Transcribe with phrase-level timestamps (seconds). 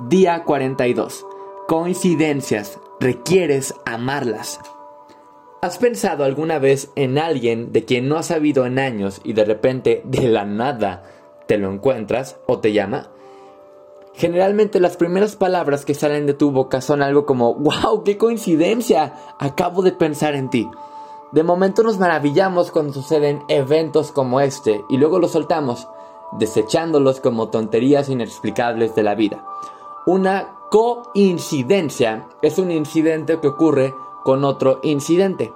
[0.00, 1.24] Día 42.
[1.68, 2.80] Coincidencias.
[2.98, 4.58] Requieres amarlas.
[5.62, 9.44] ¿Has pensado alguna vez en alguien de quien no has sabido en años y de
[9.44, 11.04] repente, de la nada,
[11.46, 13.10] te lo encuentras o te llama?
[14.14, 18.02] Generalmente las primeras palabras que salen de tu boca son algo como ¡Wow!
[18.02, 19.14] ¡Qué coincidencia!
[19.38, 20.68] Acabo de pensar en ti.
[21.30, 25.86] De momento nos maravillamos cuando suceden eventos como este y luego los soltamos,
[26.32, 29.44] desechándolos como tonterías inexplicables de la vida.
[30.06, 35.50] Una coincidencia es un incidente que ocurre con otro incidente.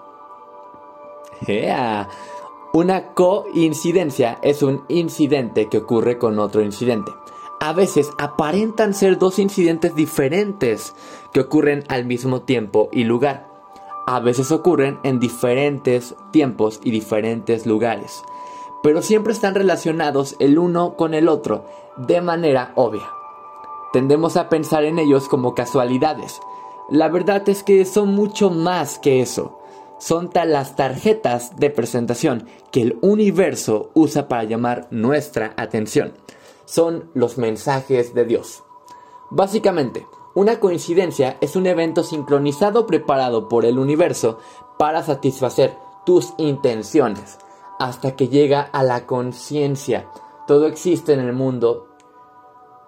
[2.73, 7.13] Una coincidencia es un incidente que ocurre con otro incidente.
[7.61, 10.95] A veces aparentan ser dos incidentes diferentes
[11.35, 13.49] que ocurren al mismo tiempo y lugar.
[14.07, 18.23] A veces ocurren en diferentes tiempos y diferentes lugares.
[18.83, 21.67] Pero siempre están relacionados el uno con el otro
[21.99, 23.18] de manera obvia.
[23.93, 26.41] Tendemos a pensar en ellos como casualidades.
[26.91, 29.59] La verdad es que son mucho más que eso.
[29.99, 36.13] Son las tarjetas de presentación que el universo usa para llamar nuestra atención.
[36.67, 38.63] Son los mensajes de Dios.
[39.31, 44.39] Básicamente, una coincidencia es un evento sincronizado preparado por el universo
[44.79, 45.75] para satisfacer
[46.07, 47.39] tus intenciones
[47.79, 50.09] hasta que llega a la conciencia.
[50.47, 51.88] Todo existe en el mundo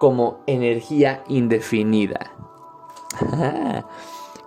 [0.01, 2.33] como energía indefinida.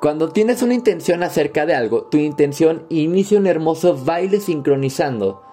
[0.02, 5.44] Cuando tienes una intención acerca de algo, tu intención inicia un hermoso baile sincronizando,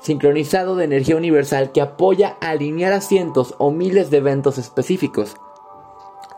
[0.00, 5.36] sincronizado de energía universal que apoya a alinear a cientos o miles de eventos específicos,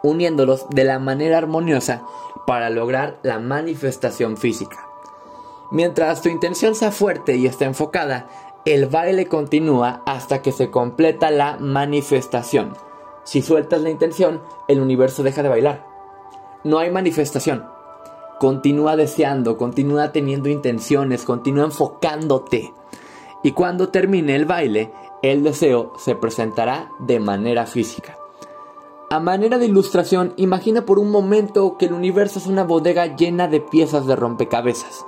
[0.02, 2.02] uniéndolos de la manera armoniosa
[2.46, 4.86] para lograr la manifestación física.
[5.70, 8.28] Mientras tu intención sea fuerte y esté enfocada,
[8.66, 12.76] el baile continúa hasta que se completa la manifestación
[13.28, 15.84] si sueltas la intención, el universo deja de bailar.
[16.64, 17.66] No hay manifestación.
[18.40, 22.72] Continúa deseando, continúa teniendo intenciones, continúa enfocándote.
[23.42, 24.90] Y cuando termine el baile,
[25.20, 28.16] el deseo se presentará de manera física.
[29.10, 33.46] A manera de ilustración, imagina por un momento que el universo es una bodega llena
[33.46, 35.04] de piezas de rompecabezas.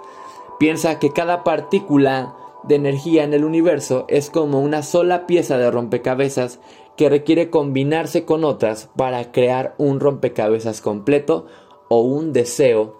[0.59, 5.71] Piensa que cada partícula de energía en el universo es como una sola pieza de
[5.71, 6.61] rompecabezas
[6.97, 11.47] que requiere combinarse con otras para crear un rompecabezas completo
[11.89, 12.99] o un deseo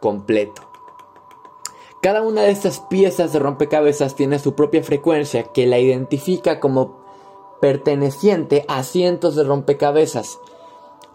[0.00, 0.62] completo.
[2.02, 7.04] Cada una de estas piezas de rompecabezas tiene su propia frecuencia que la identifica como
[7.60, 10.38] perteneciente a cientos de rompecabezas.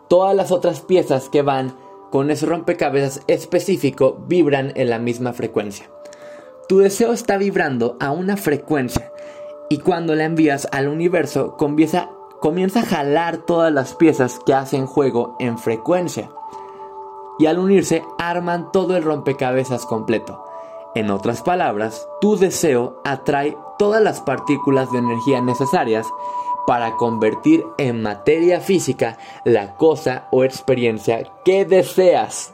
[0.09, 1.78] Todas las otras piezas que van
[2.12, 5.90] con ese rompecabezas específico vibran en la misma frecuencia.
[6.68, 9.10] Tu deseo está vibrando a una frecuencia
[9.72, 12.09] y cuando la envías al universo comienza
[12.42, 16.30] comienza a jalar todas las piezas que hacen juego en frecuencia.
[17.40, 20.44] Y al unirse arman todo el rompecabezas completo.
[20.94, 26.06] En otras palabras, tu deseo atrae todas las partículas de energía necesarias
[26.68, 32.53] para convertir en materia física la cosa o experiencia que deseas.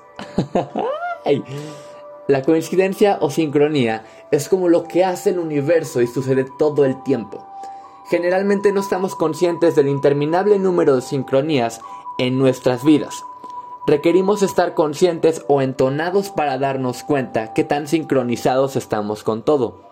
[2.28, 7.02] la coincidencia o sincronía es como lo que hace el universo y sucede todo el
[7.04, 7.46] tiempo
[8.10, 11.82] generalmente no estamos conscientes del interminable número de sincronías
[12.18, 13.24] en nuestras vidas.
[13.86, 19.86] Requerimos estar conscientes o entonados para darnos cuenta que tan sincronizados estamos con todo.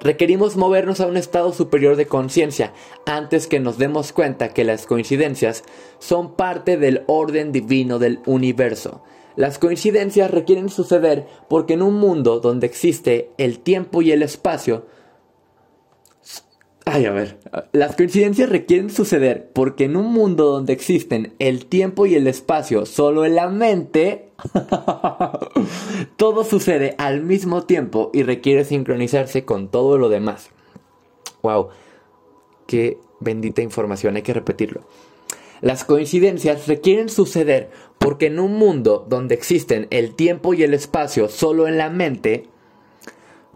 [0.00, 2.72] Requerimos movernos a un estado superior de conciencia
[3.06, 5.62] antes que nos demos cuenta que las coincidencias
[6.00, 9.00] son parte del orden divino del universo.
[9.36, 14.86] Las coincidencias requieren suceder porque en un mundo donde existe el tiempo y el espacio,
[16.84, 17.38] Ay, a ver,
[17.70, 22.86] las coincidencias requieren suceder porque en un mundo donde existen el tiempo y el espacio
[22.86, 24.32] solo en la mente,
[26.16, 30.50] todo sucede al mismo tiempo y requiere sincronizarse con todo lo demás.
[31.42, 31.68] Wow,
[32.66, 34.82] qué bendita información, hay que repetirlo.
[35.62, 41.28] Las coincidencias requieren suceder porque en un mundo donde existen el tiempo y el espacio
[41.28, 42.48] solo en la mente,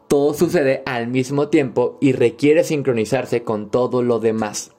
[0.06, 4.70] todo sucede al mismo tiempo y requiere sincronizarse con todo lo demás.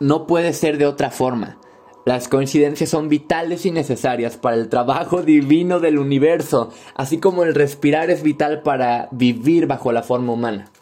[0.00, 1.60] No puede ser de otra forma.
[2.04, 7.54] Las coincidencias son vitales y necesarias para el trabajo divino del universo, así como el
[7.54, 10.72] respirar es vital para vivir bajo la forma humana.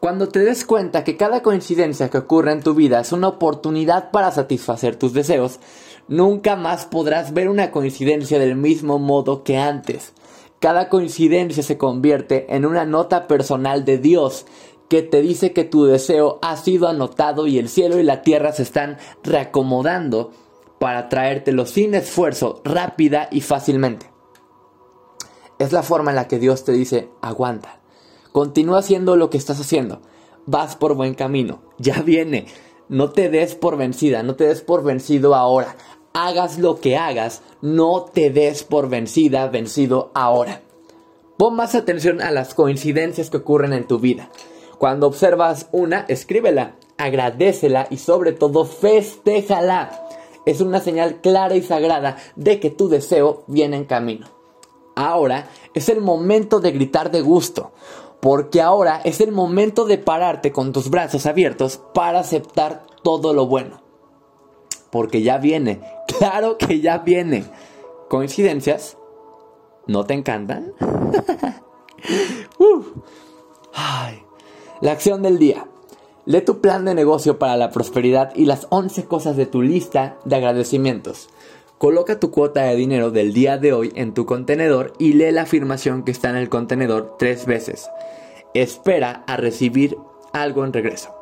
[0.00, 4.12] Cuando te des cuenta que cada coincidencia que ocurre en tu vida es una oportunidad
[4.12, 5.58] para satisfacer tus deseos,
[6.06, 10.12] nunca más podrás ver una coincidencia del mismo modo que antes.
[10.60, 14.46] Cada coincidencia se convierte en una nota personal de Dios
[14.88, 18.52] que te dice que tu deseo ha sido anotado y el cielo y la tierra
[18.52, 20.30] se están reacomodando
[20.78, 24.10] para traértelo sin esfuerzo, rápida y fácilmente.
[25.58, 27.77] Es la forma en la que Dios te dice, aguanta,
[28.38, 30.00] continúa haciendo lo que estás haciendo,
[30.46, 32.46] vas por buen camino, ya viene,
[32.88, 35.74] no te des por vencida, no te des por vencido ahora,
[36.12, 40.62] hagas lo que hagas, no te des por vencida, vencido ahora.
[41.36, 44.30] Pon más atención a las coincidencias que ocurren en tu vida.
[44.78, 50.00] Cuando observas una, escríbela, agradecela y sobre todo festéjala.
[50.46, 54.28] Es una señal clara y sagrada de que tu deseo viene en camino.
[54.94, 57.72] Ahora es el momento de gritar de gusto,
[58.20, 63.46] porque ahora es el momento de pararte con tus brazos abiertos para aceptar todo lo
[63.46, 63.82] bueno.
[64.90, 65.80] Porque ya viene,
[66.18, 67.44] claro que ya viene.
[68.08, 68.96] ¿Coincidencias?
[69.86, 70.72] ¿No te encantan?
[74.80, 75.66] La acción del día.
[76.24, 80.18] Lee tu plan de negocio para la prosperidad y las 11 cosas de tu lista
[80.24, 81.30] de agradecimientos.
[81.78, 85.42] Coloca tu cuota de dinero del día de hoy en tu contenedor y lee la
[85.42, 87.88] afirmación que está en el contenedor tres veces.
[88.52, 89.96] Espera a recibir
[90.32, 91.14] algo en regreso.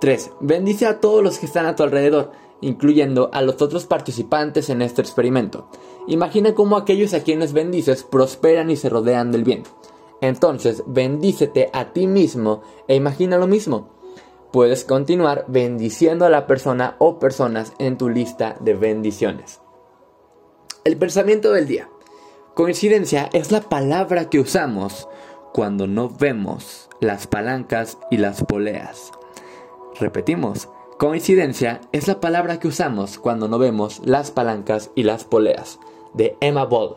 [0.00, 0.30] 3.
[0.40, 2.30] Bendice a todos los que están a tu alrededor
[2.60, 5.68] incluyendo a los otros participantes en este experimento.
[6.06, 9.62] Imagina cómo aquellos a quienes bendices prosperan y se rodean del bien.
[10.20, 13.90] Entonces, bendícete a ti mismo e imagina lo mismo.
[14.52, 19.60] Puedes continuar bendiciendo a la persona o personas en tu lista de bendiciones.
[20.84, 21.88] El pensamiento del día.
[22.54, 25.08] Coincidencia es la palabra que usamos
[25.52, 29.12] cuando no vemos las palancas y las poleas.
[29.98, 35.78] Repetimos, Coincidencia es la palabra que usamos cuando no vemos las palancas y las poleas,
[36.14, 36.96] de Emma Ball.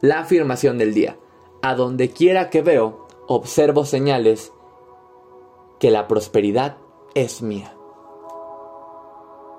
[0.00, 1.18] La afirmación del día.
[1.62, 4.52] A donde quiera que veo, observo señales
[5.78, 6.78] que la prosperidad
[7.14, 7.76] es mía.